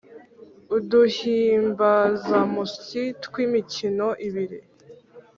[0.77, 4.59] uduhimbazamusyi tw’imikino ibiri